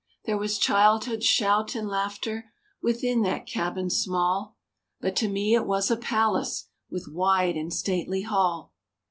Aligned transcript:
There 0.25 0.35
was 0.39 0.57
childhood's 0.57 1.27
shout 1.27 1.75
and 1.75 1.87
laughter 1.87 2.51
Within 2.81 3.21
that 3.21 3.45
cabin 3.45 3.91
small; 3.91 4.57
But 4.99 5.15
to 5.17 5.27
me 5.29 5.53
it 5.53 5.67
was 5.67 5.91
a 5.91 5.95
palace, 5.95 6.69
With 6.89 7.05
wide 7.07 7.55
and 7.55 7.71
stately 7.71 8.23
hall. 8.23 8.73